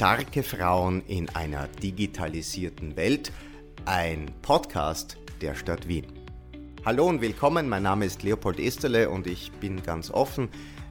Starke 0.00 0.42
Frauen 0.42 1.02
in 1.08 1.28
einer 1.28 1.68
digitalisierten 1.68 2.96
Welt. 2.96 3.30
Ein 3.84 4.30
Podcast 4.40 5.18
der 5.42 5.54
Stadt 5.54 5.88
Wien. 5.88 6.06
Hallo 6.86 7.06
und 7.06 7.20
willkommen, 7.20 7.68
mein 7.68 7.82
Name 7.82 8.06
ist 8.06 8.22
Leopold 8.22 8.58
Esterle 8.60 9.10
und 9.10 9.26
ich 9.26 9.52
bin 9.60 9.82
ganz 9.82 10.10
offen. 10.10 10.48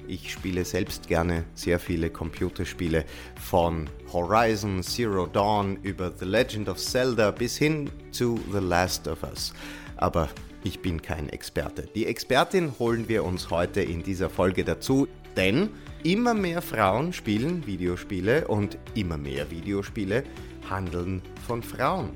Ich 0.07 0.31
spiele 0.31 0.63
selbst 0.63 1.07
gerne 1.07 1.45
sehr 1.55 1.79
viele 1.79 2.11
Computerspiele 2.11 3.03
von 3.41 3.89
Horizon 4.13 4.83
Zero 4.83 5.25
Dawn 5.25 5.77
über 5.81 6.13
The 6.15 6.25
Legend 6.25 6.69
of 6.69 6.77
Zelda 6.77 7.31
bis 7.31 7.57
hin 7.57 7.89
zu 8.11 8.39
The 8.51 8.59
Last 8.59 9.07
of 9.07 9.23
Us. 9.23 9.53
Aber 9.97 10.29
ich 10.63 10.81
bin 10.81 11.01
kein 11.01 11.29
Experte. 11.29 11.89
Die 11.95 12.05
Expertin 12.05 12.77
holen 12.77 13.09
wir 13.09 13.23
uns 13.23 13.49
heute 13.49 13.81
in 13.81 14.03
dieser 14.03 14.29
Folge 14.29 14.63
dazu, 14.63 15.07
denn 15.39 15.69
immer 16.03 16.33
mehr 16.33 16.61
Frauen 16.61 17.13
spielen 17.13 17.65
Videospiele 17.65 18.45
und 18.49 18.77
immer 18.93 19.17
mehr 19.17 19.49
Videospiele 19.49 20.23
handeln 20.69 21.21
von 21.47 21.63
Frauen. 21.63 22.09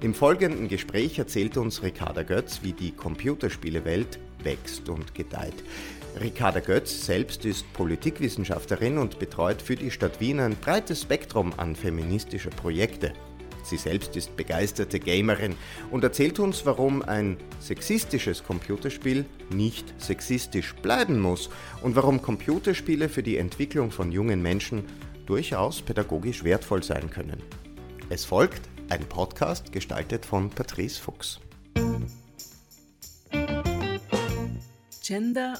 Im 0.00 0.14
folgenden 0.14 0.68
Gespräch 0.68 1.18
erzählt 1.18 1.56
uns 1.56 1.82
Ricarda 1.82 2.22
Götz, 2.22 2.60
wie 2.62 2.72
die 2.72 2.92
Computerspielewelt 2.92 4.20
wächst 4.44 4.88
und 4.88 5.16
gedeiht. 5.16 5.64
Ricarda 6.20 6.60
Götz 6.60 7.06
selbst 7.06 7.44
ist 7.44 7.70
Politikwissenschaftlerin 7.72 8.98
und 8.98 9.18
betreut 9.18 9.60
für 9.60 9.74
die 9.74 9.90
Stadt 9.90 10.20
Wien 10.20 10.38
ein 10.38 10.54
breites 10.54 11.02
Spektrum 11.02 11.52
an 11.56 11.74
feministischer 11.74 12.50
Projekte. 12.50 13.12
Sie 13.64 13.78
selbst 13.78 14.14
ist 14.14 14.36
begeisterte 14.36 15.00
Gamerin 15.00 15.56
und 15.90 16.04
erzählt 16.04 16.38
uns, 16.38 16.66
warum 16.66 17.02
ein 17.02 17.38
sexistisches 17.60 18.44
Computerspiel 18.44 19.24
nicht 19.50 19.94
sexistisch 20.00 20.74
bleiben 20.74 21.18
muss 21.18 21.48
und 21.82 21.96
warum 21.96 22.20
Computerspiele 22.20 23.08
für 23.08 23.22
die 23.22 23.38
Entwicklung 23.38 23.90
von 23.90 24.12
jungen 24.12 24.42
Menschen 24.42 24.84
durchaus 25.26 25.80
pädagogisch 25.80 26.44
wertvoll 26.44 26.82
sein 26.82 27.10
können. 27.10 27.42
Es 28.10 28.24
folgt 28.24 28.62
ein 28.90 29.04
Podcast 29.08 29.72
gestaltet 29.72 30.26
von 30.26 30.50
Patrice 30.50 31.00
Fuchs. 31.00 31.40
Gender 35.02 35.58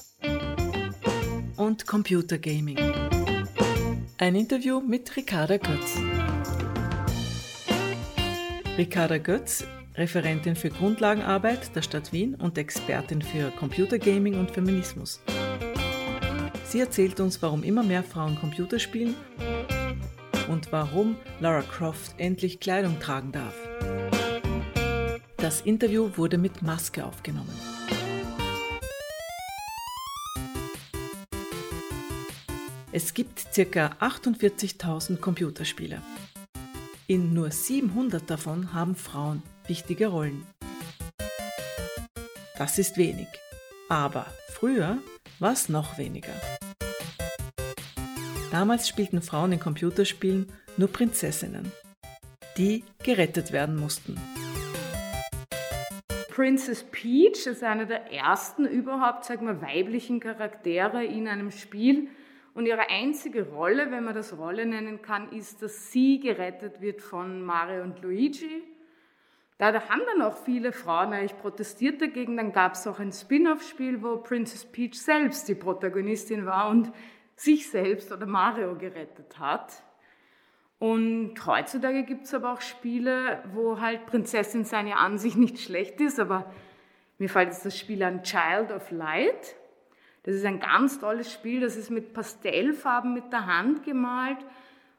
und 1.57 1.85
Computergaming. 1.87 2.77
Ein 4.17 4.35
Interview 4.35 4.79
mit 4.79 5.15
Ricarda 5.15 5.57
Götz. 5.57 5.97
Ricarda 8.77 9.19
Götz, 9.19 9.65
Referentin 9.95 10.57
für 10.57 10.69
Grundlagenarbeit 10.69 11.73
der 11.77 11.81
Stadt 11.81 12.11
Wien 12.11 12.35
und 12.35 12.57
Expertin 12.57 13.21
für 13.21 13.49
Computergaming 13.51 14.37
und 14.37 14.51
Feminismus. 14.51 15.21
Sie 16.65 16.81
erzählt 16.81 17.21
uns, 17.21 17.41
warum 17.41 17.63
immer 17.63 17.83
mehr 17.83 18.03
Frauen 18.03 18.37
Computer 18.37 18.77
spielen 18.77 19.15
und 20.49 20.73
warum 20.73 21.15
Lara 21.39 21.61
Croft 21.61 22.15
endlich 22.17 22.59
Kleidung 22.59 22.99
tragen 22.99 23.31
darf. 23.31 23.55
Das 25.37 25.61
Interview 25.61 26.09
wurde 26.17 26.37
mit 26.37 26.61
Maske 26.61 27.05
aufgenommen. 27.05 27.57
Es 32.91 33.13
gibt 33.13 33.45
ca. 33.55 33.91
48.000 34.01 35.17
Computerspiele. 35.21 36.01
In 37.07 37.35
nur 37.35 37.51
700 37.51 38.27
davon 38.27 38.73
haben 38.73 38.95
Frauen 38.95 39.43
wichtige 39.67 40.07
Rollen. 40.07 40.43
Das 42.57 42.79
ist 42.79 42.97
wenig. 42.97 43.27
Aber 43.89 44.25
früher 44.49 44.97
war 45.37 45.51
es 45.51 45.69
noch 45.69 45.99
weniger. 45.99 46.33
Damals 48.49 48.89
spielten 48.89 49.21
Frauen 49.21 49.51
in 49.51 49.59
Computerspielen 49.59 50.51
nur 50.77 50.87
Prinzessinnen, 50.87 51.71
die 52.57 52.83
gerettet 53.03 53.51
werden 53.51 53.75
mussten. 53.75 54.19
Princess 56.29 56.83
Peach 56.91 57.45
ist 57.45 57.63
eine 57.63 57.85
der 57.85 58.11
ersten 58.11 58.65
überhaupt, 58.65 59.25
sag 59.25 59.43
mal, 59.43 59.61
weiblichen 59.61 60.19
Charaktere 60.19 61.05
in 61.05 61.27
einem 61.27 61.51
Spiel, 61.51 62.07
und 62.55 62.65
ihre 62.65 62.89
einzige 62.89 63.49
Rolle, 63.49 63.91
wenn 63.91 64.05
man 64.05 64.15
das 64.15 64.37
Rolle 64.37 64.65
nennen 64.65 65.01
kann, 65.01 65.31
ist, 65.31 65.61
dass 65.61 65.91
sie 65.91 66.19
gerettet 66.19 66.81
wird 66.81 67.01
von 67.01 67.43
Mario 67.43 67.83
und 67.83 68.01
Luigi. 68.01 68.63
Da 69.57 69.73
haben 69.89 70.01
dann 70.05 70.21
auch 70.21 70.37
viele 70.37 70.71
Frauen 70.71 71.11
eigentlich 71.11 71.37
protestiert 71.37 72.01
dagegen. 72.01 72.37
Dann 72.37 72.53
gab 72.53 72.73
es 72.73 72.87
auch 72.87 72.99
ein 72.99 73.11
Spin-off-Spiel, 73.11 74.01
wo 74.01 74.17
Princess 74.17 74.65
Peach 74.65 74.95
selbst 74.95 75.49
die 75.49 75.55
Protagonistin 75.55 76.45
war 76.45 76.69
und 76.69 76.91
sich 77.35 77.69
selbst 77.69 78.11
oder 78.13 78.25
Mario 78.25 78.75
gerettet 78.75 79.37
hat. 79.37 79.83
Und 80.79 81.33
heutzutage 81.45 82.03
gibt 82.03 82.23
es 82.23 82.33
aber 82.33 82.53
auch 82.53 82.61
Spiele, 82.61 83.43
wo 83.53 83.81
halt 83.81 84.05
Prinzessin 84.05 84.63
sein 84.63 84.87
ja 84.87 84.95
an 84.95 85.17
sich 85.17 85.35
nicht 85.35 85.59
schlecht 85.59 85.99
ist, 85.99 86.21
aber 86.21 86.53
mir 87.17 87.29
fällt 87.29 87.49
jetzt 87.49 87.65
das 87.65 87.77
Spiel 87.77 88.01
an 88.03 88.23
Child 88.23 88.71
of 88.71 88.91
Light. 88.91 89.55
Das 90.25 90.33
ist 90.33 90.43
ein 90.43 90.59
ganz 90.59 90.99
tolles 90.99 91.31
Spiel, 91.31 91.61
das 91.61 91.75
ist 91.75 91.91
mit 91.91 92.11
Pastellfarben 92.11 93.13
mit 93.13 93.31
der 93.31 93.45
Hand 93.45 93.83
gemalt, 93.83 94.39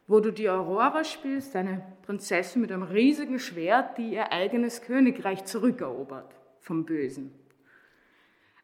wo 0.06 0.20
du 0.20 0.32
die 0.32 0.48
Aurora 0.48 1.03
spielst, 1.03 1.56
eine 1.56 1.82
Prinzessin 2.03 2.62
mit 2.62 2.70
einem 2.70 2.84
riesigen 2.84 3.41
Schwert, 3.41 3.98
die 3.98 4.12
ihr 4.12 4.31
eigenes 4.31 4.82
Königreich 4.82 5.44
zurückerobert 5.44 6.32
vom 6.60 6.87
Bösen. 6.87 7.32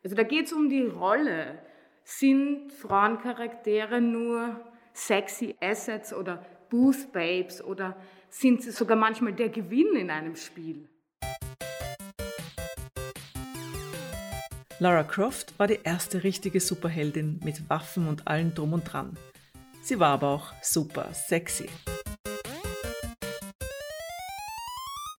Also 0.05 0.15
da 0.15 0.23
geht 0.23 0.47
es 0.47 0.53
um 0.53 0.69
die 0.69 0.84
Rolle. 0.84 1.59
Sind 2.05 2.73
Frauencharaktere 2.73 4.00
nur 4.00 4.61
sexy 4.93 5.56
Assets 5.61 6.15
oder 6.15 6.47
Booth 6.71 7.11
Babes 7.12 7.62
oder 7.62 7.97
sind 8.29 8.62
sie 8.62 8.71
sogar 8.71 8.97
manchmal 8.97 9.33
der 9.33 9.49
Gewinn 9.49 9.97
in 9.97 10.11
einem 10.11 10.37
Spiel? 10.37 10.89
Lara 14.82 15.04
Croft 15.04 15.56
war 15.60 15.69
die 15.69 15.78
erste 15.84 16.25
richtige 16.25 16.59
Superheldin 16.59 17.38
mit 17.44 17.70
Waffen 17.70 18.09
und 18.09 18.26
allem 18.26 18.53
drum 18.53 18.72
und 18.72 18.82
dran. 18.93 19.16
Sie 19.81 20.00
war 20.00 20.09
aber 20.09 20.26
auch 20.31 20.53
super 20.60 21.15
sexy. 21.15 21.69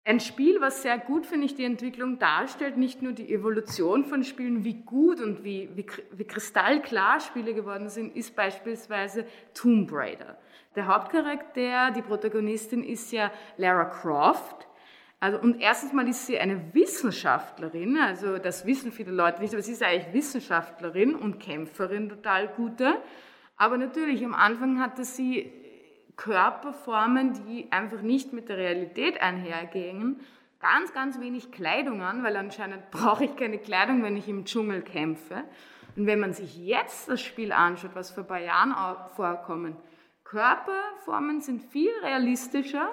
Ein 0.05 0.19
Spiel, 0.19 0.61
was 0.61 0.83
sehr 0.83 0.99
gut, 0.99 1.27
finde 1.27 1.47
ich, 1.47 1.55
die 1.55 1.63
Entwicklung 1.65 2.19
darstellt, 2.19 2.77
nicht 2.77 3.03
nur 3.03 3.13
die 3.13 3.33
Evolution 3.33 4.05
von 4.05 4.25
Spielen, 4.25 4.65
wie 4.65 4.83
gut 4.83 5.21
und 5.21 5.45
wie, 5.45 5.69
wie, 5.77 5.87
wie 6.11 6.25
kristallklar 6.25 7.21
Spiele 7.21 7.55
geworden 7.55 7.89
sind, 7.89 8.17
ist 8.17 8.35
beispielsweise 8.35 9.27
Tomb 9.55 9.93
Raider. 9.93 10.39
Der 10.75 10.89
Hauptcharakter, 10.89 11.93
die 11.93 12.03
Protagonistin 12.03 12.83
ist 12.83 13.13
ja 13.13 13.31
Lara 13.59 13.85
Croft 13.85 14.67
also, 15.23 15.39
und 15.39 15.61
erstens 15.61 15.93
mal 15.93 16.09
ist 16.09 16.27
sie 16.27 16.37
eine 16.37 16.75
Wissenschaftlerin, 16.75 17.97
also 17.97 18.39
das 18.39 18.67
wissen 18.67 18.91
viele 18.91 19.13
Leute 19.13 19.41
nicht, 19.41 19.55
aber 19.55 19.63
sie 19.63 19.71
ist 19.71 19.83
eigentlich 19.85 20.13
Wissenschaftlerin 20.13 21.15
und 21.15 21.39
Kämpferin, 21.39 22.09
total 22.09 22.49
gute. 22.49 22.97
Aber 23.57 23.79
natürlich, 23.79 24.25
am 24.25 24.35
Anfang 24.35 24.81
hatte 24.81 25.05
sie 25.05 25.53
Körperformen, 26.17 27.35
die 27.47 27.71
einfach 27.71 28.03
nicht 28.03 28.33
mit 28.33 28.49
der 28.49 28.57
Realität 28.57 29.23
einhergehen. 29.23 30.23
Ganz, 30.59 30.93
ganz 30.93 31.21
wenig 31.21 31.53
Kleidung 31.53 32.03
an, 32.03 32.25
weil 32.25 32.37
anscheinend 32.37 32.91
brauche 32.91 33.27
ich 33.27 33.37
keine 33.37 33.59
Kleidung, 33.59 34.03
wenn 34.03 34.17
ich 34.17 34.27
im 34.27 34.45
Dschungel 34.45 34.83
kämpfe. 34.83 35.45
Und 35.95 36.09
wenn 36.09 36.19
man 36.19 36.33
sich 36.33 36.57
jetzt 36.57 37.09
das 37.09 37.21
Spiel 37.21 37.53
anschaut, 37.53 37.95
was 37.95 38.11
vor 38.11 38.25
ein 38.25 38.27
paar 38.27 38.41
Jahren 38.41 38.75
vorkommen, 39.15 39.77
Körperformen 40.25 41.41
sind 41.41 41.63
viel 41.63 41.93
realistischer, 42.03 42.91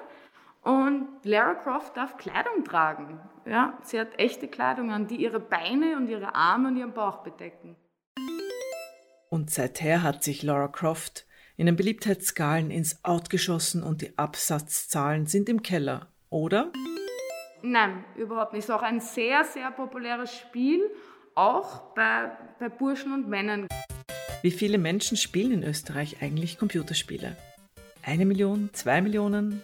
und 0.62 1.08
Lara 1.22 1.54
Croft 1.54 1.96
darf 1.96 2.16
Kleidung 2.16 2.64
tragen. 2.64 3.20
Ja, 3.46 3.78
sie 3.82 3.98
hat 3.98 4.18
echte 4.18 4.48
Kleidung 4.48 4.90
an, 4.90 5.06
die 5.06 5.16
ihre 5.16 5.40
Beine 5.40 5.96
und 5.96 6.08
ihre 6.08 6.34
Arme 6.34 6.68
und 6.68 6.76
ihren 6.76 6.92
Bauch 6.92 7.22
bedecken. 7.22 7.76
Und 9.28 9.50
seither 9.50 10.02
hat 10.02 10.22
sich 10.24 10.42
Lara 10.42 10.68
Croft 10.68 11.26
in 11.56 11.66
den 11.66 11.76
Beliebtheitsskalen 11.76 12.70
ins 12.70 13.04
Out 13.04 13.30
geschossen 13.30 13.82
und 13.82 14.02
die 14.02 14.18
Absatzzahlen 14.18 15.26
sind 15.26 15.48
im 15.48 15.62
Keller, 15.62 16.08
oder? 16.30 16.72
Nein, 17.62 18.04
überhaupt 18.16 18.52
nicht. 18.52 18.60
Es 18.60 18.68
ist 18.70 18.74
auch 18.74 18.82
ein 18.82 19.00
sehr, 19.00 19.44
sehr 19.44 19.70
populäres 19.70 20.34
Spiel, 20.34 20.80
auch 21.34 21.94
bei, 21.94 22.30
bei 22.58 22.68
Burschen 22.68 23.12
und 23.12 23.28
Männern. 23.28 23.66
Wie 24.42 24.50
viele 24.50 24.78
Menschen 24.78 25.16
spielen 25.16 25.52
in 25.52 25.62
Österreich 25.62 26.22
eigentlich 26.22 26.58
Computerspiele? 26.58 27.36
Eine 28.02 28.24
Million? 28.24 28.70
Zwei 28.72 29.02
Millionen? 29.02 29.62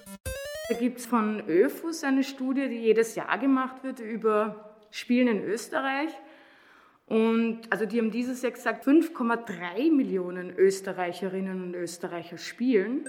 Da 0.68 0.74
gibt 0.74 0.98
es 0.98 1.06
von 1.06 1.48
ÖFUS 1.48 2.02
eine 2.02 2.24
Studie, 2.24 2.68
die 2.68 2.78
jedes 2.78 3.14
Jahr 3.14 3.38
gemacht 3.38 3.84
wird 3.84 4.00
über 4.00 4.74
Spielen 4.90 5.28
in 5.28 5.42
Österreich. 5.44 6.10
Und 7.06 7.60
also 7.70 7.86
die 7.86 7.98
haben 7.98 8.10
dieses 8.10 8.42
Jahr 8.42 8.50
gesagt, 8.50 8.84
5,3 8.84 9.94
Millionen 9.94 10.50
Österreicherinnen 10.50 11.62
und 11.62 11.74
Österreicher 11.74 12.36
spielen. 12.36 13.04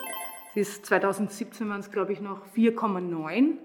Bis 0.53 0.83
2017 0.83 1.67
waren 1.67 1.79
es, 1.79 1.89
glaube 1.89 2.13
ich, 2.13 2.21
noch 2.21 2.45
4,9. 2.55 3.57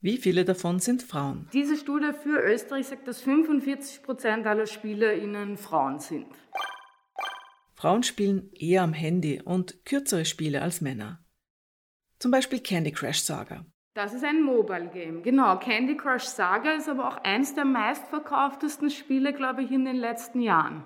Wie 0.00 0.16
viele 0.16 0.44
davon 0.44 0.78
sind 0.78 1.02
Frauen? 1.02 1.48
Diese 1.52 1.76
Studie 1.76 2.12
für 2.22 2.40
Österreich 2.40 2.86
sagt, 2.86 3.08
dass 3.08 3.20
45 3.20 4.04
Prozent 4.04 4.46
aller 4.46 4.66
SpielerInnen 4.66 5.56
Frauen 5.56 5.98
sind. 5.98 6.26
Frauen 7.74 8.04
spielen 8.04 8.52
eher 8.52 8.82
am 8.82 8.92
Handy 8.92 9.42
und 9.44 9.84
kürzere 9.84 10.24
Spiele 10.24 10.62
als 10.62 10.80
Männer. 10.80 11.24
Zum 12.18 12.32
Beispiel 12.32 12.60
Candy 12.60 12.90
Crush 12.90 13.20
Saga. 13.20 13.64
Das 13.94 14.12
ist 14.12 14.24
ein 14.24 14.42
Mobile 14.42 14.88
Game, 14.92 15.22
genau. 15.22 15.58
Candy 15.58 15.96
Crush 15.96 16.24
Saga 16.24 16.72
ist 16.72 16.88
aber 16.88 17.08
auch 17.08 17.16
eins 17.18 17.54
der 17.54 17.64
meistverkauftesten 17.64 18.90
Spiele, 18.90 19.32
glaube 19.32 19.62
ich, 19.62 19.70
in 19.70 19.84
den 19.84 19.96
letzten 19.96 20.40
Jahren. 20.40 20.84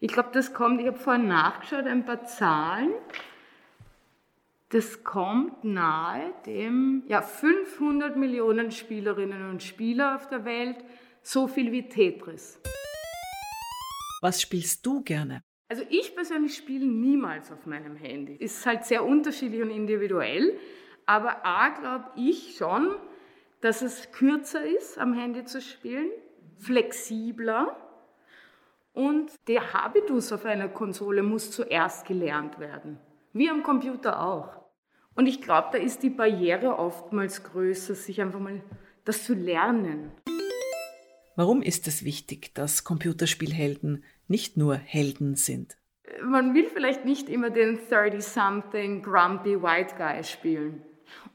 Ich 0.00 0.12
glaube, 0.12 0.30
das 0.32 0.54
kommt, 0.54 0.80
ich 0.80 0.86
habe 0.86 0.98
vorhin 0.98 1.28
nachgeschaut, 1.28 1.86
ein 1.86 2.04
paar 2.04 2.24
Zahlen. 2.24 2.90
Das 4.70 5.04
kommt 5.04 5.64
nahe 5.64 6.32
dem, 6.46 7.02
ja, 7.06 7.22
500 7.22 8.16
Millionen 8.16 8.70
Spielerinnen 8.70 9.50
und 9.50 9.62
Spieler 9.62 10.14
auf 10.16 10.28
der 10.28 10.44
Welt, 10.44 10.76
so 11.22 11.48
viel 11.48 11.72
wie 11.72 11.88
Tetris. 11.88 12.60
Was 14.20 14.40
spielst 14.40 14.86
du 14.86 15.02
gerne? 15.02 15.42
Also 15.70 15.84
ich 15.88 16.16
persönlich 16.16 16.56
spiele 16.56 16.84
niemals 16.84 17.52
auf 17.52 17.64
meinem 17.64 17.94
Handy. 17.94 18.34
Ist 18.34 18.66
halt 18.66 18.84
sehr 18.84 19.04
unterschiedlich 19.04 19.62
und 19.62 19.70
individuell. 19.70 20.58
Aber 21.06 21.46
A 21.46 21.68
glaube 21.68 22.10
ich 22.16 22.56
schon, 22.56 22.92
dass 23.60 23.80
es 23.80 24.10
kürzer 24.10 24.64
ist, 24.64 24.98
am 24.98 25.12
Handy 25.12 25.44
zu 25.44 25.60
spielen, 25.60 26.10
flexibler 26.58 27.76
und 28.94 29.30
der 29.46 29.72
Habitus 29.72 30.32
auf 30.32 30.44
einer 30.44 30.68
Konsole 30.68 31.22
muss 31.22 31.52
zuerst 31.52 32.04
gelernt 32.04 32.58
werden. 32.58 32.98
Wie 33.32 33.48
am 33.48 33.62
Computer 33.62 34.20
auch. 34.20 34.64
Und 35.14 35.26
ich 35.26 35.40
glaube, 35.40 35.68
da 35.70 35.78
ist 35.78 36.02
die 36.02 36.10
Barriere 36.10 36.80
oftmals 36.80 37.44
größer, 37.44 37.94
sich 37.94 38.20
einfach 38.20 38.40
mal 38.40 38.60
das 39.04 39.24
zu 39.24 39.34
lernen. 39.34 40.10
Warum 41.36 41.62
ist 41.62 41.86
es 41.86 42.04
wichtig, 42.04 42.54
dass 42.54 42.84
Computerspielhelden 42.84 44.04
nicht 44.28 44.56
nur 44.56 44.74
Helden 44.74 45.36
sind? 45.36 45.76
Man 46.22 46.54
will 46.54 46.66
vielleicht 46.66 47.04
nicht 47.04 47.28
immer 47.28 47.50
den 47.50 47.78
30-something 47.78 49.02
grumpy 49.02 49.62
white 49.62 49.94
guy 49.96 50.24
spielen. 50.24 50.82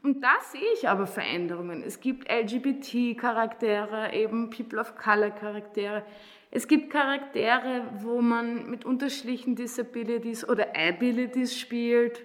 Und 0.02 0.22
da 0.22 0.34
sehe 0.52 0.72
ich 0.74 0.88
aber 0.88 1.06
Veränderungen. 1.06 1.82
Es 1.82 2.00
gibt 2.00 2.30
LGBT-Charaktere, 2.30 4.12
eben 4.12 4.50
People 4.50 4.78
of 4.78 4.96
Color-Charaktere. 4.96 6.04
Es 6.50 6.68
gibt 6.68 6.90
Charaktere, 6.90 7.88
wo 8.00 8.20
man 8.20 8.70
mit 8.70 8.84
unterschiedlichen 8.84 9.56
Disabilities 9.56 10.48
oder 10.48 10.76
Abilities 10.76 11.58
spielt. 11.58 12.24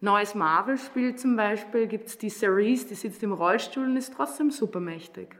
Neues 0.00 0.34
Marvel-Spiel 0.34 1.14
zum 1.14 1.36
Beispiel 1.36 1.86
gibt 1.86 2.08
es 2.08 2.18
die 2.18 2.30
Cerise, 2.30 2.88
die 2.88 2.94
sitzt 2.94 3.22
im 3.22 3.32
Rollstuhl 3.32 3.84
und 3.84 3.96
ist 3.96 4.14
trotzdem 4.14 4.50
supermächtig. 4.50 5.36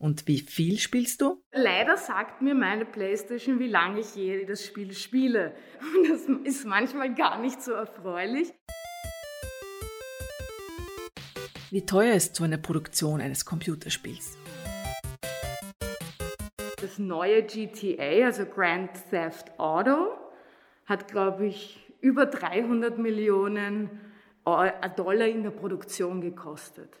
Und 0.00 0.28
wie 0.28 0.38
viel 0.38 0.78
spielst 0.78 1.20
du? 1.22 1.42
Leider 1.50 1.96
sagt 1.96 2.40
mir 2.40 2.54
meine 2.54 2.84
Playstation, 2.84 3.58
wie 3.58 3.66
lange 3.66 3.98
ich 3.98 4.14
je 4.14 4.44
das 4.44 4.64
Spiel 4.64 4.92
spiele. 4.92 5.56
Und 5.80 6.08
das 6.08 6.22
ist 6.44 6.64
manchmal 6.64 7.12
gar 7.16 7.40
nicht 7.40 7.60
so 7.60 7.72
erfreulich. 7.72 8.54
Wie 11.72 11.84
teuer 11.84 12.14
ist 12.14 12.36
so 12.36 12.44
eine 12.44 12.58
Produktion 12.58 13.20
eines 13.20 13.44
Computerspiels? 13.44 14.38
Das 16.80 17.00
neue 17.00 17.42
GTA, 17.42 18.26
also 18.26 18.46
Grand 18.46 18.90
Theft 19.10 19.58
Auto, 19.58 20.16
hat, 20.86 21.08
glaube 21.08 21.46
ich, 21.46 21.92
über 22.00 22.26
300 22.26 22.98
Millionen 22.98 23.90
Dollar 24.44 25.26
in 25.26 25.42
der 25.42 25.50
Produktion 25.50 26.20
gekostet. 26.20 26.96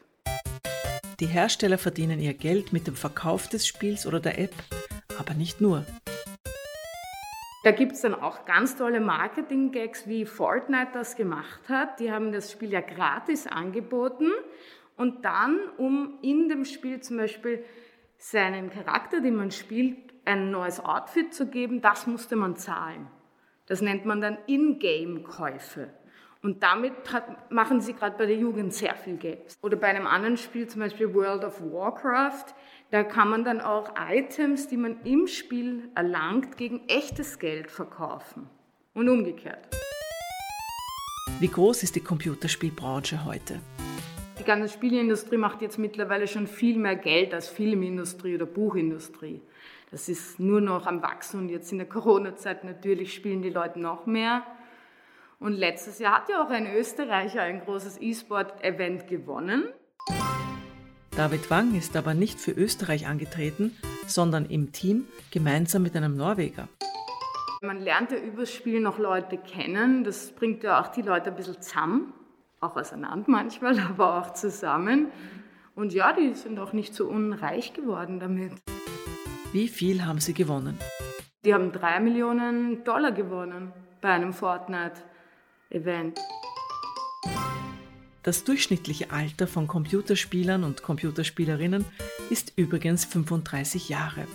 Die 1.20 1.26
Hersteller 1.26 1.78
verdienen 1.78 2.20
ihr 2.20 2.32
Geld 2.32 2.72
mit 2.72 2.86
dem 2.86 2.94
Verkauf 2.94 3.48
des 3.48 3.66
Spiels 3.66 4.06
oder 4.06 4.20
der 4.20 4.38
App, 4.38 4.54
aber 5.18 5.34
nicht 5.34 5.60
nur. 5.60 5.84
Da 7.64 7.72
gibt 7.72 7.94
es 7.94 8.02
dann 8.02 8.14
auch 8.14 8.44
ganz 8.44 8.76
tolle 8.76 9.00
Marketing-Gags, 9.00 10.06
wie 10.06 10.24
Fortnite 10.24 10.92
das 10.94 11.16
gemacht 11.16 11.68
hat. 11.68 11.98
Die 11.98 12.12
haben 12.12 12.30
das 12.30 12.52
Spiel 12.52 12.70
ja 12.70 12.80
gratis 12.80 13.48
angeboten 13.48 14.30
und 14.96 15.24
dann, 15.24 15.58
um 15.76 16.20
in 16.22 16.48
dem 16.48 16.64
Spiel 16.64 17.00
zum 17.00 17.16
Beispiel 17.16 17.64
seinen 18.16 18.70
Charakter, 18.70 19.20
den 19.20 19.34
man 19.34 19.50
spielt, 19.50 19.96
ein 20.24 20.52
neues 20.52 20.78
Outfit 20.78 21.34
zu 21.34 21.48
geben, 21.48 21.80
das 21.80 22.06
musste 22.06 22.36
man 22.36 22.54
zahlen. 22.54 23.08
Das 23.66 23.82
nennt 23.82 24.04
man 24.04 24.20
dann 24.20 24.38
In-Game-Käufe. 24.46 25.90
Und 26.40 26.62
damit 26.62 26.92
machen 27.50 27.80
sie 27.80 27.94
gerade 27.94 28.16
bei 28.16 28.26
der 28.26 28.36
Jugend 28.36 28.72
sehr 28.72 28.94
viel 28.94 29.16
Geld. 29.16 29.56
Oder 29.60 29.76
bei 29.76 29.88
einem 29.88 30.06
anderen 30.06 30.36
Spiel, 30.36 30.68
zum 30.68 30.80
Beispiel 30.80 31.12
World 31.12 31.44
of 31.44 31.60
Warcraft, 31.60 32.54
da 32.90 33.02
kann 33.02 33.28
man 33.28 33.44
dann 33.44 33.60
auch 33.60 33.94
Items, 34.08 34.68
die 34.68 34.76
man 34.76 35.02
im 35.02 35.26
Spiel 35.26 35.90
erlangt, 35.96 36.56
gegen 36.56 36.88
echtes 36.88 37.38
Geld 37.40 37.70
verkaufen. 37.70 38.48
Und 38.94 39.08
umgekehrt. 39.08 39.68
Wie 41.40 41.48
groß 41.48 41.82
ist 41.82 41.96
die 41.96 42.00
Computerspielbranche 42.00 43.24
heute? 43.24 43.60
Die 44.38 44.44
ganze 44.44 44.72
Spieleindustrie 44.72 45.36
macht 45.36 45.60
jetzt 45.62 45.78
mittlerweile 45.78 46.28
schon 46.28 46.46
viel 46.46 46.78
mehr 46.78 46.96
Geld 46.96 47.34
als 47.34 47.48
Filmindustrie 47.48 48.36
oder 48.36 48.46
Buchindustrie. 48.46 49.42
Das 49.90 50.08
ist 50.08 50.38
nur 50.38 50.60
noch 50.60 50.86
am 50.86 51.02
Wachsen 51.02 51.40
und 51.40 51.48
jetzt 51.48 51.72
in 51.72 51.78
der 51.78 51.88
Corona-Zeit 51.88 52.62
natürlich 52.62 53.12
spielen 53.14 53.42
die 53.42 53.50
Leute 53.50 53.80
noch 53.80 54.06
mehr. 54.06 54.46
Und 55.38 55.52
letztes 55.52 55.98
Jahr 55.98 56.16
hat 56.16 56.28
ja 56.28 56.44
auch 56.44 56.50
ein 56.50 56.66
Österreicher 56.74 57.42
ein 57.42 57.60
großes 57.60 58.00
E-Sport-Event 58.00 59.06
gewonnen. 59.06 59.64
David 61.12 61.50
Wang 61.50 61.74
ist 61.76 61.96
aber 61.96 62.14
nicht 62.14 62.40
für 62.40 62.52
Österreich 62.52 63.06
angetreten, 63.06 63.76
sondern 64.06 64.46
im 64.46 64.72
Team 64.72 65.06
gemeinsam 65.30 65.82
mit 65.82 65.96
einem 65.96 66.16
Norweger. 66.16 66.68
Man 67.62 67.80
lernt 67.80 68.12
ja 68.12 68.18
übers 68.18 68.52
Spiel 68.52 68.80
noch 68.80 68.98
Leute 68.98 69.36
kennen. 69.38 70.04
Das 70.04 70.32
bringt 70.32 70.62
ja 70.62 70.80
auch 70.80 70.88
die 70.88 71.02
Leute 71.02 71.30
ein 71.30 71.36
bisschen 71.36 71.60
zusammen 71.60 72.12
auch 72.60 72.76
auseinander 72.76 73.30
manchmal, 73.30 73.78
aber 73.90 74.18
auch 74.18 74.32
zusammen. 74.32 75.08
Und 75.74 75.92
ja, 75.92 76.12
die 76.12 76.34
sind 76.34 76.58
auch 76.58 76.72
nicht 76.72 76.94
so 76.94 77.06
unreich 77.06 77.72
geworden 77.72 78.18
damit. 78.18 78.52
Wie 79.52 79.68
viel 79.68 80.04
haben 80.04 80.18
sie 80.18 80.34
gewonnen? 80.34 80.78
Die 81.44 81.54
haben 81.54 81.72
drei 81.72 82.00
Millionen 82.00 82.82
Dollar 82.84 83.12
gewonnen 83.12 83.72
bei 84.00 84.10
einem 84.10 84.32
Fortnite-Event. 85.68 86.18
Das 88.22 88.44
durchschnittliche 88.44 89.10
Alter 89.10 89.46
von 89.46 89.66
Computerspielern 89.66 90.64
und 90.64 90.82
Computerspielerinnen 90.82 91.84
ist 92.30 92.52
übrigens 92.56 93.04
35 93.04 93.88
Jahre. 93.88 94.26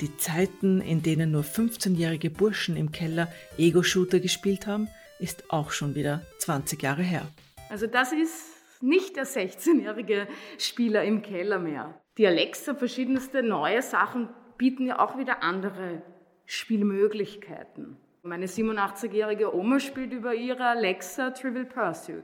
Die 0.00 0.16
Zeiten, 0.16 0.80
in 0.80 1.02
denen 1.02 1.30
nur 1.30 1.42
15-jährige 1.42 2.30
Burschen 2.30 2.76
im 2.76 2.92
Keller 2.92 3.28
Ego-Shooter 3.56 4.20
gespielt 4.20 4.66
haben, 4.66 4.88
ist 5.20 5.50
auch 5.50 5.70
schon 5.70 5.94
wieder 5.94 6.22
20 6.38 6.82
Jahre 6.82 7.02
her. 7.02 7.26
Also 7.70 7.86
das 7.86 8.12
ist 8.12 8.82
nicht 8.82 9.16
der 9.16 9.26
16-jährige 9.26 10.26
Spieler 10.58 11.04
im 11.04 11.22
Keller 11.22 11.58
mehr. 11.58 12.00
Die 12.18 12.26
Alexa, 12.26 12.74
verschiedenste 12.74 13.42
neue 13.42 13.80
Sachen 13.80 14.28
bieten 14.58 14.86
ja 14.86 14.98
auch 14.98 15.16
wieder 15.16 15.42
andere 15.42 16.02
Spielmöglichkeiten. 16.46 17.96
Meine 18.24 18.46
87-jährige 18.46 19.52
Oma 19.52 19.80
spielt 19.80 20.12
über 20.12 20.32
ihre 20.32 20.64
Alexa 20.64 21.30
Trivial 21.30 21.64
Pursuit. 21.64 22.22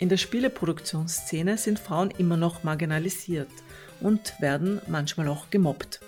In 0.00 0.08
der 0.08 0.16
Spieleproduktionsszene 0.16 1.58
sind 1.58 1.78
Frauen 1.78 2.10
immer 2.18 2.36
noch 2.36 2.64
marginalisiert 2.64 3.50
und 4.00 4.34
werden 4.40 4.82
manchmal 4.88 5.28
auch 5.28 5.48
gemobbt. 5.50 6.00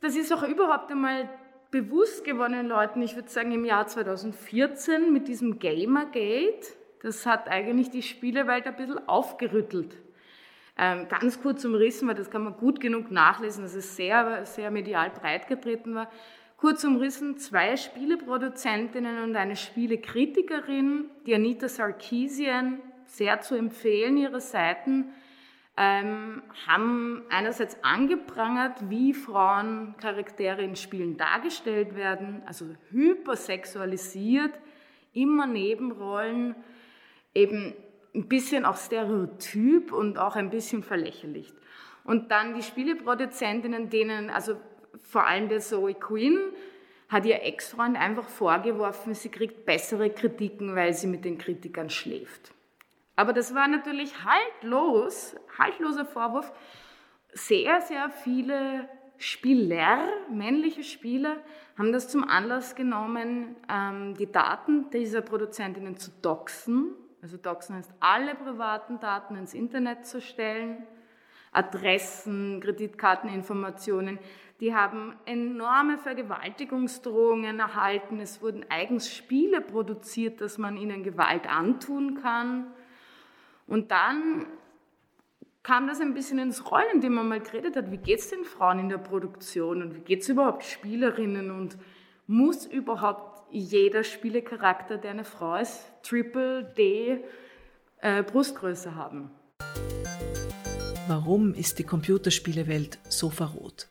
Das 0.00 0.16
ist 0.16 0.32
auch 0.32 0.42
überhaupt 0.42 0.90
einmal 0.90 1.30
bewusst 1.70 2.24
geworden 2.24 2.66
Leuten, 2.66 3.00
ich 3.02 3.14
würde 3.14 3.28
sagen 3.28 3.52
im 3.52 3.64
Jahr 3.64 3.86
2014 3.86 5.12
mit 5.12 5.28
diesem 5.28 5.60
Gamergate. 5.60 6.66
Das 7.02 7.26
hat 7.26 7.46
eigentlich 7.46 7.90
die 7.90 8.02
Spielewelt 8.02 8.66
ein 8.66 8.74
bisschen 8.74 9.06
aufgerüttelt. 9.06 9.96
Ähm, 10.80 11.08
ganz 11.08 11.42
kurz 11.42 11.64
umrissen, 11.64 12.06
weil 12.06 12.14
das 12.14 12.30
kann 12.30 12.44
man 12.44 12.56
gut 12.56 12.80
genug 12.80 13.10
nachlesen, 13.10 13.64
dass 13.64 13.74
es 13.74 13.96
sehr, 13.96 14.46
sehr 14.46 14.70
medial 14.70 15.10
breit 15.10 15.48
getreten 15.48 15.96
war. 15.96 16.08
Kurz 16.56 16.84
umrissen, 16.84 17.36
zwei 17.36 17.76
Spieleproduzentinnen 17.76 19.24
und 19.24 19.34
eine 19.34 19.56
Spielekritikerin, 19.56 21.10
die 21.26 21.34
Anita 21.34 21.68
Sarkeesian, 21.68 22.80
sehr 23.06 23.40
zu 23.40 23.56
empfehlen, 23.56 24.16
ihre 24.16 24.40
Seiten, 24.40 25.12
ähm, 25.76 26.42
haben 26.66 27.22
einerseits 27.30 27.82
angeprangert, 27.82 28.90
wie 28.90 29.14
Frauencharaktere 29.14 30.62
in 30.62 30.76
Spielen 30.76 31.16
dargestellt 31.16 31.94
werden, 31.94 32.42
also 32.46 32.66
hypersexualisiert, 32.90 34.58
immer 35.12 35.46
Nebenrollen, 35.46 36.56
eben 37.34 37.74
ein 38.14 38.28
bisschen 38.28 38.64
auch 38.64 38.76
stereotyp 38.76 39.92
und 39.92 40.18
auch 40.18 40.36
ein 40.36 40.50
bisschen 40.50 40.82
verlächerlicht. 40.82 41.54
Und 42.04 42.30
dann 42.30 42.54
die 42.54 42.62
Spieleproduzentinnen, 42.62 43.90
denen, 43.90 44.30
also 44.30 44.56
vor 45.02 45.26
allem 45.26 45.48
der 45.48 45.60
Zoe 45.60 45.94
Quinn, 45.94 46.38
hat 47.08 47.24
ihr 47.24 47.42
Ex-Freund 47.42 47.96
einfach 47.96 48.28
vorgeworfen, 48.28 49.14
sie 49.14 49.30
kriegt 49.30 49.64
bessere 49.64 50.10
Kritiken, 50.10 50.74
weil 50.74 50.92
sie 50.92 51.06
mit 51.06 51.24
den 51.24 51.38
Kritikern 51.38 51.90
schläft. 51.90 52.52
Aber 53.16 53.32
das 53.32 53.54
war 53.54 53.66
natürlich 53.66 54.12
haltlos, 54.24 55.34
haltloser 55.58 56.04
Vorwurf. 56.04 56.52
sehr, 57.32 57.80
sehr 57.82 58.10
viele 58.10 58.88
Spieler, 59.18 60.08
männliche 60.30 60.84
Spieler, 60.84 61.36
haben 61.76 61.92
das 61.92 62.08
zum 62.08 62.24
Anlass 62.24 62.74
genommen, 62.74 63.56
ähm, 63.70 64.14
die 64.14 64.30
Daten 64.30 64.90
dieser 64.90 65.20
Produzentinnen 65.20 65.96
zu 65.96 66.10
doxen. 66.22 66.94
Also 67.22 67.36
doxen 67.36 67.76
heißt, 67.76 67.92
alle 68.00 68.34
privaten 68.34 69.00
Daten 69.00 69.36
ins 69.36 69.54
Internet 69.54 70.06
zu 70.06 70.20
stellen. 70.20 70.86
Adressen, 71.52 72.60
Kreditkarteninformationen. 72.60 74.18
Die 74.60 74.74
haben 74.74 75.16
enorme 75.24 75.98
Vergewaltigungsdrohungen 75.98 77.58
erhalten. 77.58 78.20
Es 78.20 78.42
wurden 78.42 78.64
eigens 78.68 79.12
Spiele 79.12 79.60
produziert, 79.60 80.40
dass 80.40 80.58
man 80.58 80.76
ihnen 80.76 81.02
Gewalt 81.02 81.48
antun 81.48 82.20
kann. 82.20 82.66
Und 83.66 83.90
dann 83.90 84.46
kam 85.62 85.86
das 85.86 86.00
ein 86.00 86.14
bisschen 86.14 86.38
ins 86.38 86.70
Rollen, 86.70 86.86
indem 86.94 87.14
man 87.14 87.28
mal 87.28 87.40
geredet 87.40 87.76
hat, 87.76 87.90
wie 87.90 87.98
geht 87.98 88.20
es 88.20 88.30
den 88.30 88.44
Frauen 88.44 88.78
in 88.78 88.88
der 88.88 88.98
Produktion 88.98 89.82
und 89.82 89.94
wie 89.94 90.00
geht 90.00 90.22
es 90.22 90.28
überhaupt 90.28 90.64
Spielerinnen 90.64 91.50
und 91.50 91.76
muss 92.26 92.66
überhaupt 92.66 93.37
jeder 93.50 94.04
Spielecharakter, 94.04 94.98
der 94.98 95.12
eine 95.12 95.24
Frau 95.24 95.56
ist, 95.56 95.84
Triple 96.02 96.64
D 96.76 97.24
äh, 98.00 98.22
Brustgröße 98.22 98.94
haben. 98.94 99.30
Warum 101.08 101.54
ist 101.54 101.78
die 101.78 101.84
Computerspielewelt 101.84 102.98
so 103.08 103.30
verrot? 103.30 103.88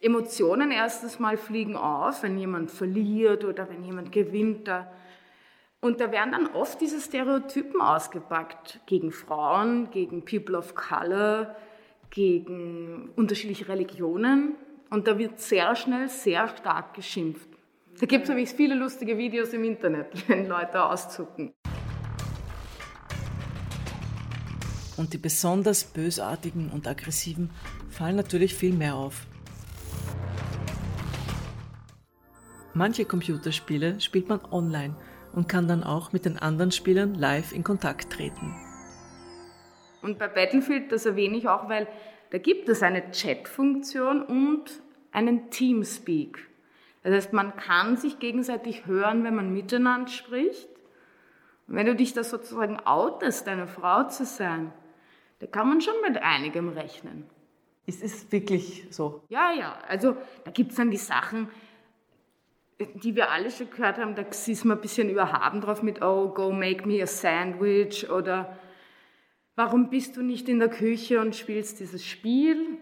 Emotionen 0.00 0.70
erstens 0.70 1.18
mal 1.18 1.36
fliegen 1.36 1.76
auf, 1.76 2.22
wenn 2.22 2.38
jemand 2.38 2.70
verliert 2.70 3.44
oder 3.44 3.68
wenn 3.68 3.84
jemand 3.84 4.12
gewinnt. 4.12 4.68
Da 4.68 4.90
und 5.80 6.00
da 6.00 6.12
werden 6.12 6.32
dann 6.32 6.46
oft 6.48 6.80
diese 6.80 7.00
Stereotypen 7.00 7.80
ausgepackt 7.80 8.80
gegen 8.84 9.12
Frauen, 9.12 9.90
gegen 9.90 10.24
People 10.24 10.56
of 10.56 10.74
Color, 10.74 11.56
gegen 12.10 13.10
unterschiedliche 13.16 13.66
Religionen. 13.68 14.56
Und 14.90 15.06
da 15.06 15.18
wird 15.18 15.40
sehr 15.40 15.74
schnell 15.76 16.08
sehr 16.08 16.48
stark 16.48 16.94
geschimpft. 16.94 17.49
Da 17.98 18.06
gibt 18.06 18.24
es 18.24 18.28
nämlich 18.28 18.50
viele 18.50 18.74
lustige 18.74 19.18
Videos 19.18 19.52
im 19.52 19.64
Internet, 19.64 20.06
wenn 20.28 20.46
Leute 20.46 20.84
auszucken. 20.84 21.52
Und 24.96 25.12
die 25.14 25.18
besonders 25.18 25.84
bösartigen 25.84 26.70
und 26.70 26.86
aggressiven 26.86 27.50
fallen 27.88 28.16
natürlich 28.16 28.54
viel 28.54 28.74
mehr 28.74 28.94
auf. 28.94 29.26
Manche 32.74 33.04
Computerspiele 33.04 34.00
spielt 34.00 34.28
man 34.28 34.40
online– 34.50 34.94
und 35.32 35.48
kann 35.48 35.68
dann 35.68 35.84
auch 35.84 36.12
mit 36.12 36.24
den 36.24 36.38
anderen 36.38 36.72
Spielern 36.72 37.14
live 37.14 37.52
in 37.52 37.64
Kontakt 37.64 38.12
treten. 38.12 38.54
Und 40.02 40.18
bei 40.18 40.28
Battlefield, 40.28 40.90
das 40.92 41.06
erwähne 41.06 41.36
ich 41.36 41.48
auch, 41.48 41.68
weil 41.68 41.86
da 42.30 42.38
gibt 42.38 42.68
es 42.68 42.82
eine 42.82 43.10
Chat-Funktion 43.10 44.22
und 44.22 44.82
einen 45.12 45.50
Teamspeak. 45.50 46.49
Das 47.02 47.12
heißt, 47.12 47.32
man 47.32 47.56
kann 47.56 47.96
sich 47.96 48.18
gegenseitig 48.18 48.86
hören, 48.86 49.24
wenn 49.24 49.34
man 49.34 49.52
miteinander 49.52 50.10
spricht. 50.10 50.68
Und 51.66 51.76
wenn 51.76 51.86
du 51.86 51.94
dich 51.94 52.12
da 52.12 52.24
sozusagen 52.24 52.78
outest, 52.80 53.48
eine 53.48 53.66
Frau 53.66 54.04
zu 54.04 54.24
sein, 54.24 54.72
da 55.38 55.46
kann 55.46 55.68
man 55.68 55.80
schon 55.80 55.94
mit 56.06 56.18
einigem 56.18 56.68
rechnen. 56.68 57.26
Ist 57.86 58.02
es 58.02 58.30
wirklich 58.30 58.86
so? 58.90 59.22
Ja, 59.28 59.52
ja. 59.52 59.78
Also 59.88 60.16
da 60.44 60.50
gibt 60.50 60.72
es 60.72 60.76
dann 60.76 60.90
die 60.90 60.98
Sachen, 60.98 61.48
die 62.78 63.14
wir 63.14 63.30
alle 63.30 63.50
schon 63.50 63.70
gehört 63.70 63.98
haben, 63.98 64.14
da 64.14 64.22
ist 64.22 64.64
man 64.64 64.78
ein 64.78 64.80
bisschen 64.80 65.08
überhaben 65.08 65.60
drauf 65.60 65.82
mit, 65.82 66.02
oh, 66.02 66.28
go 66.28 66.52
make 66.52 66.86
me 66.86 67.02
a 67.02 67.06
sandwich 67.06 68.08
oder 68.10 68.58
warum 69.56 69.90
bist 69.90 70.16
du 70.16 70.22
nicht 70.22 70.48
in 70.48 70.58
der 70.58 70.70
Küche 70.70 71.20
und 71.20 71.36
spielst 71.36 71.80
dieses 71.80 72.04
Spiel? 72.04 72.78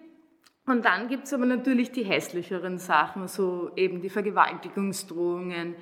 Und 0.69 0.85
dann 0.85 1.09
gibt 1.09 1.25
es 1.25 1.33
aber 1.33 1.47
natürlich 1.47 1.93
die 1.93 2.05
hässlicheren 2.05 2.79
Sachen, 2.79 3.27
so 3.27 3.71
eben 3.75 4.03
die 4.03 4.11
Vergewaltigungsdrohungen, 4.11 5.75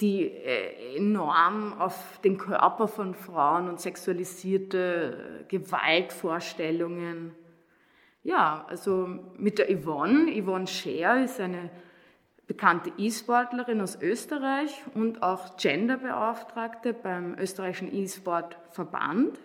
die 0.00 0.24
äh, 0.24 0.96
enorm 0.96 1.74
auf 1.78 2.18
den 2.24 2.36
Körper 2.36 2.88
von 2.88 3.14
Frauen 3.14 3.68
und 3.68 3.80
sexualisierte 3.80 5.44
Gewaltvorstellungen. 5.46 7.32
Ja, 8.24 8.66
also 8.68 9.08
mit 9.36 9.58
der 9.58 9.68
Yvonne, 9.68 10.42
Yvonne 10.42 10.66
Scher 10.66 11.22
ist 11.22 11.38
eine 11.40 11.70
bekannte 12.48 12.90
E-Sportlerin 12.98 13.80
aus 13.80 14.00
Österreich 14.02 14.82
und 14.94 15.22
auch 15.22 15.56
Genderbeauftragte 15.56 16.92
beim 16.92 17.38
österreichischen 17.38 17.94
E-Sport-Verband. 17.94 19.38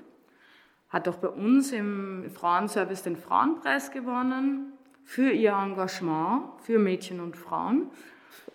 Hat 0.94 1.08
auch 1.08 1.18
bei 1.18 1.28
uns 1.28 1.72
im 1.72 2.30
Frauenservice 2.30 3.02
den 3.02 3.18
Frauenpreis 3.18 3.90
gewonnen 3.90 4.74
für 5.04 5.32
ihr 5.32 5.52
Engagement 5.52 6.62
für 6.62 6.78
Mädchen 6.78 7.20
und 7.20 7.36
Frauen. 7.36 7.90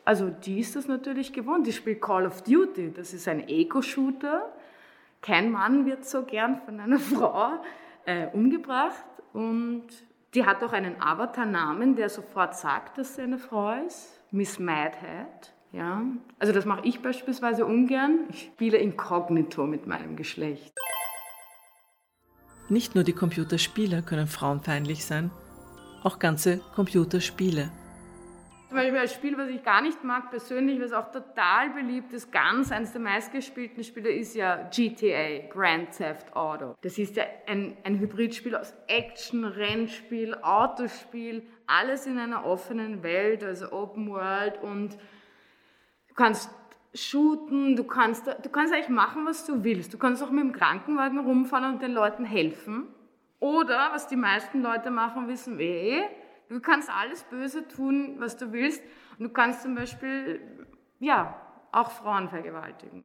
Also 0.05 0.31
die 0.31 0.61
ist 0.61 0.77
das 0.77 0.87
natürlich 0.87 1.33
gewohnt. 1.33 1.67
Die 1.67 1.73
spielt 1.73 2.01
Call 2.01 2.27
of 2.27 2.43
Duty. 2.43 2.93
Das 2.95 3.13
ist 3.13 3.27
ein 3.27 3.49
Ego-Shooter. 3.49 4.51
Kein 5.21 5.51
Mann 5.51 5.85
wird 5.85 6.05
so 6.05 6.23
gern 6.23 6.61
von 6.65 6.79
einer 6.79 6.99
Frau 7.01 7.61
äh, 8.07 8.29
umgebracht. 8.29 9.05
Und 9.33 9.89
die 10.33 10.47
hat 10.47 10.63
auch 10.63 10.73
einen 10.73 11.03
Avatar-Namen, 11.03 11.97
der 11.97 12.09
sofort 12.09 12.55
sagt, 12.55 12.99
dass 12.99 13.17
sie 13.17 13.23
eine 13.23 13.39
Frau 13.39 13.73
ist. 13.85 14.23
Miss 14.31 14.61
Madhead. 14.61 15.53
Ja? 15.73 16.03
Also 16.39 16.53
das 16.53 16.65
mache 16.65 16.87
ich 16.87 17.03
beispielsweise 17.03 17.67
ungern. 17.67 18.21
Ich 18.31 18.43
spiele 18.43 18.79
inkognito 18.79 19.67
mit 19.67 19.89
meinem 19.89 20.15
Geschlecht. 20.15 20.79
Nicht 22.71 22.95
nur 22.95 23.05
die 23.05 23.15
Computerspiele 23.15 24.03
können 24.03 24.27
frauenfeindlich 24.27 25.05
sein, 25.05 25.31
auch 26.03 26.19
ganze 26.19 26.59
Computerspiele. 26.75 27.71
Zum 28.69 28.77
Beispiel 28.77 28.99
ein 28.99 29.09
Spiel, 29.09 29.39
was 29.39 29.49
ich 29.49 29.63
gar 29.63 29.81
nicht 29.81 30.05
mag 30.05 30.29
persönlich, 30.29 30.79
was 30.79 30.93
auch 30.93 31.11
total 31.11 31.71
beliebt 31.71 32.13
ist, 32.13 32.31
ganz 32.31 32.71
eines 32.71 32.93
der 32.93 33.01
meistgespielten 33.01 33.83
Spiele 33.83 34.11
ist 34.11 34.35
ja 34.35 34.69
GTA, 34.69 35.49
Grand 35.49 35.93
Theft 35.97 36.37
Auto. 36.37 36.75
Das 36.83 36.99
ist 36.99 37.17
ja 37.17 37.25
ein, 37.47 37.79
ein 37.85 37.99
Hybridspiel 37.99 38.55
aus 38.55 38.75
Action, 38.87 39.47
Rennspiel, 39.47 40.35
Autospiel, 40.43 41.47
alles 41.67 42.07
in 42.07 42.19
einer 42.19 42.45
offenen 42.45 43.03
Welt, 43.03 43.43
also 43.43 43.73
Open 43.73 44.11
World 44.11 44.63
und 44.63 44.99
du 46.09 46.15
kannst 46.15 46.51
shooten, 46.95 47.77
du 47.77 47.85
kannst, 47.85 48.27
du 48.27 48.49
kannst 48.49 48.73
eigentlich 48.73 48.89
machen, 48.89 49.27
was 49.27 49.45
du 49.45 49.65
willst. 49.65 49.93
Du 49.93 49.99
kannst 49.99 50.23
auch 50.23 50.31
mit 50.31 50.45
dem 50.45 50.53
Krankenwagen 50.53 51.19
rumfahren 51.19 51.75
und 51.75 51.83
den 51.83 51.93
Leuten 51.93 52.25
helfen. 52.25 52.89
Oder, 53.41 53.91
was 53.93 54.09
die 54.09 54.17
meisten 54.17 54.63
Leute 54.63 54.91
machen, 54.91 55.29
wissen 55.29 55.59
wir 55.59 55.67
eh, 55.67 56.03
du 56.49 56.61
kannst 56.61 56.91
alles 56.91 57.23
Böse 57.25 57.69
tun, 57.69 58.17
was 58.19 58.37
du 58.37 58.53
willst. 58.53 58.83
Und 59.19 59.27
du 59.27 59.31
kannst 59.31 59.63
zum 59.63 59.75
Beispiel, 59.75 60.41
ja, 60.99 61.41
auch 61.73 61.91
Frauen 61.91 62.29
vergewaltigen. 62.29 63.05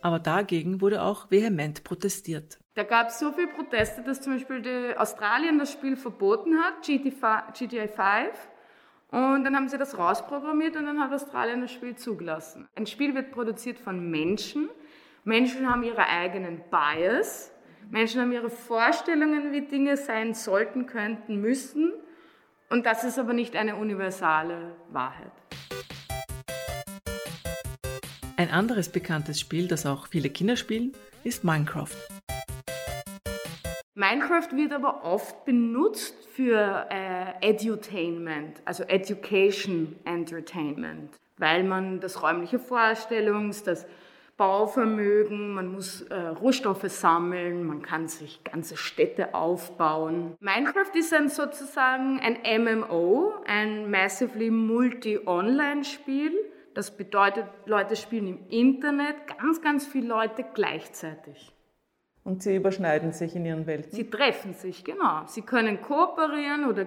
Aber 0.00 0.18
dagegen 0.18 0.80
wurde 0.80 1.02
auch 1.02 1.30
vehement 1.30 1.84
protestiert. 1.84 2.58
Da 2.74 2.84
gab 2.84 3.08
es 3.08 3.18
so 3.18 3.32
viele 3.32 3.48
Proteste, 3.48 4.02
dass 4.02 4.20
zum 4.20 4.34
Beispiel 4.34 4.94
Australien 4.96 5.58
das 5.58 5.72
Spiel 5.72 5.96
verboten 5.96 6.58
hat, 6.60 6.82
GTA 6.82 7.88
5. 7.88 8.48
Und 9.10 9.44
dann 9.44 9.56
haben 9.56 9.68
sie 9.68 9.78
das 9.78 9.96
rausprogrammiert 9.96 10.76
und 10.76 10.84
dann 10.84 11.00
hat 11.00 11.12
Australien 11.12 11.62
das 11.62 11.72
Spiel 11.72 11.96
zugelassen. 11.96 12.68
Ein 12.74 12.86
Spiel 12.86 13.14
wird 13.14 13.30
produziert 13.30 13.78
von 13.78 14.10
Menschen. 14.10 14.68
Menschen 15.24 15.68
haben 15.68 15.82
ihre 15.82 16.06
eigenen 16.06 16.60
Bias. 16.70 17.50
Menschen 17.90 18.20
haben 18.20 18.32
ihre 18.32 18.50
Vorstellungen, 18.50 19.50
wie 19.52 19.62
Dinge 19.62 19.96
sein 19.96 20.34
sollten, 20.34 20.86
könnten, 20.86 21.40
müssen. 21.40 21.92
Und 22.68 22.84
das 22.84 23.02
ist 23.02 23.18
aber 23.18 23.32
nicht 23.32 23.56
eine 23.56 23.76
universale 23.76 24.76
Wahrheit. 24.90 25.32
Ein 28.36 28.50
anderes 28.50 28.90
bekanntes 28.90 29.40
Spiel, 29.40 29.68
das 29.68 29.86
auch 29.86 30.06
viele 30.06 30.28
Kinder 30.28 30.56
spielen, 30.56 30.92
ist 31.24 31.44
Minecraft. 31.44 31.96
Minecraft 33.98 34.52
wird 34.52 34.72
aber 34.72 35.02
oft 35.02 35.44
benutzt 35.44 36.14
für 36.28 36.86
äh, 36.88 37.32
Edutainment, 37.40 38.62
also 38.64 38.84
Education 38.84 39.96
Entertainment, 40.04 41.16
weil 41.36 41.64
man 41.64 41.98
das 41.98 42.22
räumliche 42.22 42.60
Vorstellungs-, 42.60 43.64
das 43.64 43.88
Bauvermögen, 44.36 45.52
man 45.52 45.72
muss 45.72 46.02
äh, 46.02 46.14
Rohstoffe 46.14 46.88
sammeln, 46.88 47.66
man 47.66 47.82
kann 47.82 48.06
sich 48.06 48.44
ganze 48.44 48.76
Städte 48.76 49.34
aufbauen. 49.34 50.36
Minecraft 50.38 50.94
ist 50.94 51.12
ein 51.12 51.28
sozusagen 51.28 52.20
ein 52.20 52.38
MMO, 52.62 53.34
ein 53.48 53.90
Massively 53.90 54.52
Multi-Online-Spiel. 54.52 56.38
Das 56.72 56.96
bedeutet, 56.96 57.46
Leute 57.66 57.96
spielen 57.96 58.28
im 58.28 58.48
Internet, 58.48 59.16
ganz, 59.40 59.60
ganz 59.60 59.88
viele 59.88 60.06
Leute 60.06 60.44
gleichzeitig. 60.54 61.52
Und 62.28 62.42
sie 62.42 62.56
überschneiden 62.56 63.12
sich 63.12 63.34
in 63.36 63.46
ihren 63.46 63.66
Welten. 63.66 63.90
Sie 63.90 64.10
treffen 64.10 64.52
sich, 64.52 64.84
genau. 64.84 65.22
Sie 65.24 65.40
können 65.40 65.80
kooperieren 65.80 66.66
oder 66.66 66.86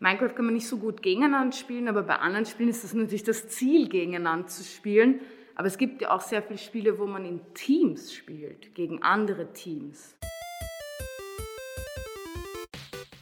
Minecraft 0.00 0.34
kann 0.34 0.46
man 0.46 0.54
nicht 0.54 0.66
so 0.66 0.78
gut 0.78 1.02
gegeneinander 1.02 1.54
spielen, 1.54 1.88
aber 1.88 2.02
bei 2.04 2.16
anderen 2.16 2.46
Spielen 2.46 2.70
ist 2.70 2.84
das 2.84 2.94
natürlich 2.94 3.22
das 3.22 3.48
Ziel, 3.48 3.90
gegeneinander 3.90 4.46
zu 4.46 4.64
spielen. 4.64 5.20
Aber 5.56 5.66
es 5.66 5.76
gibt 5.76 6.00
ja 6.00 6.10
auch 6.10 6.22
sehr 6.22 6.42
viele 6.42 6.58
Spiele, 6.58 6.98
wo 6.98 7.04
man 7.04 7.26
in 7.26 7.40
Teams 7.52 8.14
spielt, 8.14 8.74
gegen 8.74 9.02
andere 9.02 9.52
Teams. 9.52 10.16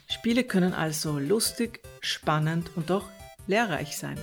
Spiele 0.09 0.45
können 0.45 0.73
also 0.73 1.19
lustig, 1.19 1.81
spannend 2.01 2.71
und 2.77 2.93
auch 2.93 3.09
lehrreich 3.49 3.97
sein. 3.97 4.19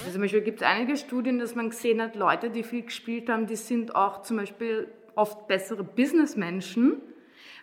Also 0.00 0.12
zum 0.12 0.20
Beispiel 0.20 0.42
gibt 0.42 0.60
es 0.60 0.66
einige 0.66 0.98
Studien, 0.98 1.38
dass 1.38 1.54
man 1.54 1.70
gesehen 1.70 2.02
hat, 2.02 2.14
Leute, 2.14 2.50
die 2.50 2.62
viel 2.62 2.82
gespielt 2.82 3.30
haben, 3.30 3.46
die 3.46 3.56
sind 3.56 3.96
auch 3.96 4.20
zum 4.20 4.36
Beispiel 4.36 4.92
oft 5.14 5.46
bessere 5.46 5.84
Businessmenschen, 5.84 7.00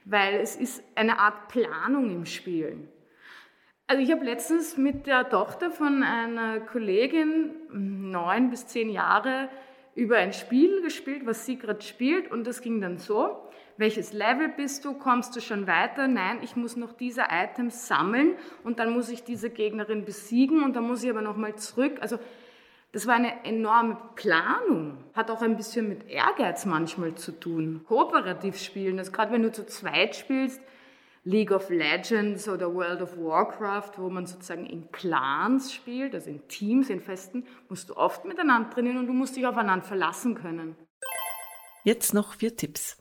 weil 0.06 0.36
es 0.36 0.56
ist 0.56 0.84
eine 0.96 1.20
Art 1.20 1.48
Planung 1.50 2.10
im 2.10 2.26
Spielen. 2.26 2.88
Also 3.88 4.04
ich 4.04 4.12
habe 4.12 4.24
letztens 4.24 4.78
mit 4.78 5.08
der 5.08 5.30
Tochter 5.30 5.72
von 5.72 6.04
einer 6.04 6.60
Kollegin, 6.60 7.52
neun 7.72 8.52
bis 8.52 8.68
zehn 8.68 8.90
Jahre, 8.90 9.50
über 9.96 10.18
ein 10.18 10.32
Spiel 10.32 10.82
gespielt, 10.82 11.26
was 11.26 11.46
sie 11.46 11.58
gerade 11.58 11.82
spielt 11.82 12.32
und 12.32 12.46
das 12.46 12.62
ging 12.62 12.82
dann 12.82 13.00
so, 13.00 13.50
welches 13.78 14.14
Level 14.14 14.50
bist 14.50 14.86
du, 14.86 14.94
kommst 14.94 15.36
du 15.36 15.42
schon 15.42 15.66
weiter? 15.66 16.08
Nein, 16.08 16.40
ich 16.42 16.56
muss 16.56 16.76
noch 16.76 16.94
diese 16.94 17.24
Items 17.30 17.88
sammeln 17.88 18.36
und 18.64 18.80
dann 18.80 18.92
muss 18.92 19.10
ich 19.10 19.24
diese 19.24 19.50
Gegnerin 19.50 20.06
besiegen 20.06 20.64
und 20.64 20.76
dann 20.76 20.84
muss 20.84 21.04
ich 21.04 21.10
aber 21.10 21.22
nochmal 21.22 21.56
zurück. 21.56 21.98
Also 22.02 22.20
das 22.92 23.06
war 23.06 23.16
eine 23.16 23.46
enorme 23.46 23.98
Planung. 24.16 25.04
Hat 25.14 25.30
auch 25.30 25.42
ein 25.42 25.58
bisschen 25.58 25.88
mit 25.90 26.08
Ehrgeiz 26.10 26.66
manchmal 26.66 27.16
zu 27.16 27.32
tun. 27.32 27.82
Kooperativ 27.88 28.58
spielen, 28.60 28.98
also 28.98 29.12
gerade 29.12 29.32
wenn 29.32 29.44
du 29.44 29.52
zu 29.52 29.66
zweit 29.66 30.16
spielst, 30.16 30.60
League 31.24 31.52
of 31.52 31.70
Legends 31.70 32.48
oder 32.48 32.74
World 32.74 33.02
of 33.02 33.18
Warcraft, 33.18 33.92
wo 33.98 34.10
man 34.10 34.26
sozusagen 34.26 34.66
in 34.66 34.90
Clans 34.92 35.74
spielt, 35.74 36.16
also 36.16 36.30
in 36.30 36.48
Teams, 36.48 36.90
in 36.90 37.02
Festen, 37.02 37.46
musst 37.68 37.90
du 37.90 37.96
oft 37.96 38.26
miteinander 38.26 38.70
trainieren 38.72 38.98
und 38.98 39.08
du 39.08 39.14
musst 39.14 39.36
dich 39.36 39.46
aufeinander 39.46 39.86
verlassen 39.86 40.34
können. 40.34 40.76
Jetzt 41.84 42.14
noch 42.14 42.34
vier 42.34 42.56
Tipps. 42.56 42.98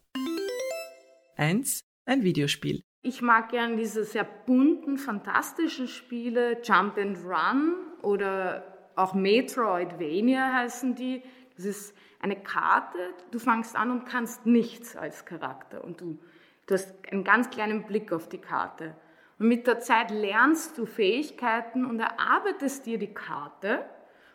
Eins, 1.37 1.81
ein 2.05 2.23
Videospiel. 2.23 2.83
Ich 3.03 3.23
mag 3.23 3.51
gern 3.51 3.77
diese 3.77 4.05
sehr 4.05 4.25
bunten, 4.25 4.99
fantastischen 4.99 5.89
Spiele, 5.89 6.61
Jump 6.63 6.99
and 6.99 7.19
Run 7.25 7.75
oder 8.03 8.78
auch 8.99 9.15
Metroidvania 9.15 10.53
heißen 10.55 10.95
die. 10.95 11.23
Das 11.57 11.65
ist 11.65 11.95
eine 12.21 12.37
Karte, 12.37 12.99
du 13.31 13.39
fangst 13.39 13.77
an 13.77 13.91
und 13.91 14.05
kannst 14.05 14.45
nichts 14.45 14.97
als 14.97 15.25
Charakter 15.25 15.85
und 15.85 16.01
du, 16.01 16.19
du 16.67 16.75
hast 16.75 16.93
einen 17.11 17.25
ganz 17.25 17.51
kleinen 17.51 17.85
Blick 17.85 18.13
auf 18.13 18.29
die 18.29 18.39
Karte. 18.39 18.97
Und 19.39 19.49
mit 19.49 19.67
der 19.67 19.79
Zeit 19.81 20.11
lernst 20.11 20.79
du 20.79 20.87
Fähigkeiten 20.87 21.87
und 21.87 22.01
erarbeitest 22.01 22.87
dir 22.87 22.99
die 22.99 23.15
Karte, 23.15 23.85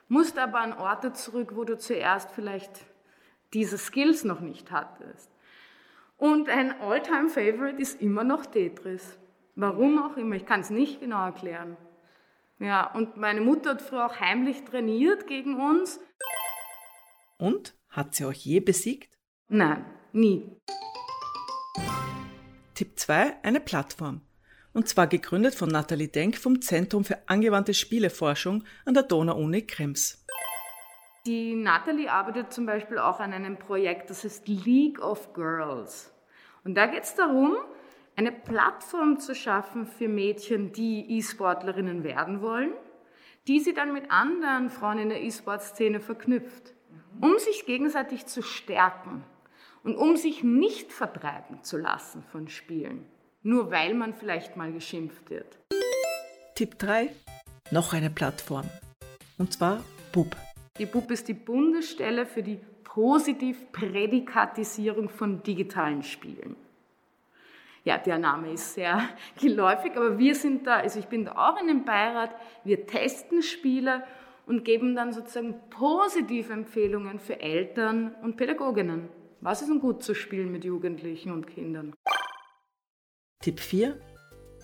musst 0.08 0.38
aber 0.38 0.60
an 0.60 0.74
Orte 0.74 1.12
zurück, 1.12 1.56
wo 1.56 1.66
du 1.66 1.78
zuerst 1.78 2.32
vielleicht 2.32 2.86
diese 3.54 3.78
Skills 3.78 4.24
noch 4.24 4.40
nicht 4.40 4.72
hattest. 4.72 5.30
Und 6.18 6.50
ein 6.50 6.80
All-Time-Favorite 6.80 7.82
ist 7.82 8.02
immer 8.02 8.24
noch 8.24 8.46
Tetris. 8.46 9.18
Warum 9.56 10.02
auch 10.02 10.16
immer, 10.16 10.36
ich 10.36 10.46
kann 10.46 10.62
es 10.62 10.70
nicht 10.70 11.02
genau 11.02 11.26
erklären. 11.26 11.76
Ja, 12.60 12.92
und 12.94 13.18
meine 13.18 13.42
Mutter 13.42 13.72
hat 13.72 13.82
früher 13.82 14.06
auch 14.06 14.20
heimlich 14.20 14.64
trainiert 14.64 15.28
gegen 15.28 15.60
uns. 15.60 16.00
Und? 17.38 17.76
Hat 17.90 18.16
sie 18.16 18.26
euch 18.26 18.46
je 18.46 18.60
besiegt? 18.60 19.18
Nein, 19.50 19.86
nie. 20.14 20.60
Tipp 22.74 22.98
2, 23.00 23.44
eine 23.44 23.60
Plattform. 23.60 24.22
Und 24.74 24.88
zwar 24.88 25.06
gegründet 25.06 25.54
von 25.54 25.70
Nathalie 25.70 26.08
Denk 26.08 26.38
vom 26.38 26.62
Zentrum 26.62 27.04
für 27.04 27.20
angewandte 27.28 27.76
Spieleforschung 27.76 28.64
an 28.86 28.96
der 28.96 29.04
Donau-Uni 29.04 29.68
Krems. 29.68 30.26
Die 31.26 31.56
Nathalie 31.56 32.12
arbeitet 32.12 32.52
zum 32.52 32.66
Beispiel 32.66 32.98
auch 32.98 33.20
an 33.20 33.32
einem 33.32 33.58
Projekt, 33.58 34.10
das 34.10 34.24
heißt 34.24 34.48
League 34.48 35.00
of 35.00 35.34
Girls. 35.34 36.12
Und 36.64 36.76
da 36.76 36.88
geht 36.88 37.04
es 37.04 37.16
darum, 37.16 37.56
eine 38.16 38.32
Plattform 38.32 39.20
zu 39.20 39.36
schaffen 39.36 39.88
für 39.88 40.08
Mädchen, 40.08 40.72
die 40.72 41.18
E-Sportlerinnen 41.18 42.04
werden 42.04 42.42
wollen, 42.42 42.74
die 43.48 43.60
sie 43.60 43.74
dann 43.74 43.94
mit 43.94 44.12
anderen 44.12 44.70
Frauen 44.70 45.00
in 45.00 45.10
der 45.10 45.24
E-Sport-Szene 45.24 46.00
verknüpft, 46.00 46.74
um 47.20 47.38
sich 47.40 47.66
gegenseitig 47.66 48.28
zu 48.28 48.42
stärken 48.42 49.24
und 49.84 49.96
um 49.96 50.16
sich 50.16 50.44
nicht 50.44 50.94
vertreiben 50.94 51.64
zu 51.64 51.78
lassen 51.78 52.24
von 52.32 52.48
Spielen, 52.48 53.06
nur 53.42 53.72
weil 53.72 53.96
man 53.96 54.14
vielleicht 54.14 54.56
mal 54.56 54.72
geschimpft 54.72 55.30
wird. 55.30 55.60
Tipp 56.56 56.80
3. 56.80 57.10
Noch 57.72 57.94
eine 57.94 58.10
Plattform. 58.10 58.70
Und 59.38 59.54
zwar 59.54 59.84
BUB. 60.12 60.36
Die 60.78 60.86
BUB 60.86 61.12
ist 61.12 61.28
die 61.28 61.34
Bundesstelle 61.34 62.26
für 62.26 62.44
die 62.44 62.60
Positiv-Prädikatisierung 62.84 65.10
von 65.10 65.42
digitalen 65.42 66.04
Spielen. 66.04 66.56
Ja, 67.86 67.98
der 67.98 68.18
Name 68.18 68.52
ist 68.52 68.76
sehr 68.76 69.10
geläufig, 69.42 69.96
aber 69.96 70.18
wir 70.18 70.36
sind 70.36 70.66
da, 70.68 70.78
also 70.78 71.00
ich 71.00 71.08
bin 71.08 71.26
da 71.26 71.34
auch 71.34 71.60
in 71.60 71.68
dem 71.68 71.86
Beirat, 71.86 72.32
wir 72.64 72.86
testen 72.86 73.42
Spiele 73.42 74.04
und 74.46 74.64
geben 74.64 74.96
dann 74.96 75.12
sozusagen 75.12 75.56
positive 75.70 76.52
Empfehlungen 76.52 77.20
für 77.20 77.40
Eltern 77.42 78.16
und 78.22 78.38
Pädagoginnen. 78.38 79.10
Was 79.42 79.62
ist 79.62 79.70
denn 79.70 79.80
gut 79.80 80.04
zu 80.04 80.14
spielen 80.14 80.52
mit 80.52 80.64
Jugendlichen 80.64 81.32
und 81.32 81.48
Kindern? 81.48 81.94
Tipp 83.42 83.60
4. 83.60 84.00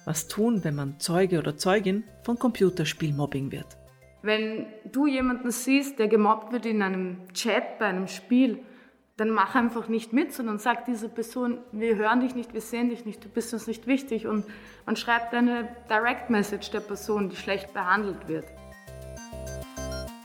Was 0.06 0.30
tun, 0.30 0.64
wenn 0.64 0.76
man 0.76 1.00
Zeuge 1.00 1.40
oder 1.40 1.58
Zeugin 1.58 2.06
von 2.24 2.40
Computerspielmobbing 2.40 3.52
wird? 3.52 3.78
Wenn 4.22 4.68
du 4.92 5.08
jemanden 5.08 5.52
siehst, 5.52 6.00
der 6.00 6.08
gemobbt 6.08 6.54
wird 6.54 6.66
in 6.66 6.82
einem 6.82 7.28
Chat 7.34 7.78
bei 7.80 7.86
einem 7.86 8.08
Spiel, 8.08 8.60
dann 9.20 9.32
mach 9.32 9.54
einfach 9.56 9.90
nicht 9.90 10.14
mit, 10.14 10.34
sondern 10.34 10.60
sag 10.60 10.86
dieser 10.86 11.10
Person, 11.10 11.58
wir 11.72 11.98
hören 11.98 12.22
dich 12.22 12.36
nicht, 12.36 12.54
wir 12.54 12.62
sehen 12.62 12.90
dich 12.90 13.06
nicht, 13.06 13.24
du 13.24 13.28
bist 13.28 13.54
uns 13.54 13.68
nicht 13.68 13.86
wichtig 13.86 14.28
und 14.28 14.46
man 14.86 14.96
schreibt 14.96 15.34
eine 15.34 15.76
Direct 15.90 16.30
Message 16.30 16.72
der 16.72 16.80
Person, 16.80 17.30
die 17.30 17.36
schlecht 17.36 17.74
behandelt 17.74 18.28
wird. 18.28 18.46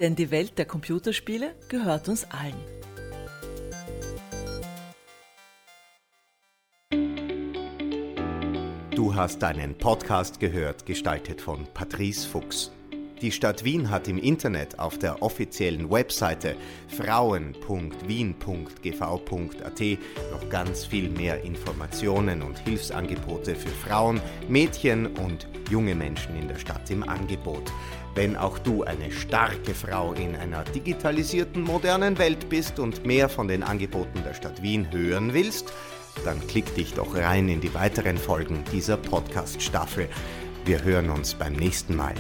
Denn 0.01 0.15
die 0.15 0.31
Welt 0.31 0.59
der 0.59 0.67
Computerspiele 0.67 1.55
gehört 1.69 2.09
uns 2.09 2.27
allen. 2.31 2.55
Du 8.95 9.15
hast 9.15 9.43
einen 9.43 9.77
Podcast 9.77 10.39
gehört, 10.39 10.87
gestaltet 10.87 11.41
von 11.41 11.67
Patrice 11.75 12.29
Fuchs. 12.29 12.71
Die 13.23 13.33
Stadt 13.33 13.65
Wien 13.65 13.91
hat 13.91 14.09
im 14.09 14.19
Internet 14.19 14.79
auf 14.79 14.99
der 14.99 15.23
offiziellen 15.23 15.91
Webseite 15.91 16.57
frauen.wien.gv.at 16.89 19.81
noch 20.33 20.49
ganz 20.51 20.85
viel 20.85 21.09
mehr 21.09 21.43
Informationen 21.45 22.43
und 22.43 22.59
Hilfsangebote 22.59 23.55
für 23.55 23.69
Frauen, 23.69 24.21
Mädchen 24.49 25.07
und 25.07 25.49
junge 25.71 25.95
Menschen 25.95 26.37
in 26.37 26.49
der 26.49 26.59
Stadt 26.59 26.91
im 26.91 27.09
Angebot. 27.09 27.73
Wenn 28.15 28.37
auch 28.37 28.59
du 28.59 28.85
eine 28.85 29.11
starke 29.11 29.75
Frau 29.75 30.13
in 30.13 30.37
einer 30.37 30.65
digitalisierten 30.65 31.63
modernen 31.63 32.19
Welt 32.19 32.49
bist 32.49 32.79
und 32.79 33.07
mehr 33.07 33.29
von 33.29 33.49
den 33.49 33.63
Angeboten 33.63 34.23
der 34.25 34.35
Stadt 34.35 34.63
Wien 34.63 34.93
hören 34.93 35.35
willst, 35.35 35.73
dann 36.25 36.45
klick 36.47 36.75
dich 36.75 36.95
doch 36.95 37.17
rein 37.17 37.49
in 37.49 37.61
die 37.61 37.75
weiteren 37.75 38.19
Folgen 38.19 38.63
dieser 38.73 38.97
Podcast-Staffel. 38.97 40.09
Wir 40.65 40.85
hören 40.85 41.11
uns 41.11 41.35
beim 41.35 41.55
nächsten 41.55 41.97
Mal. 41.97 42.15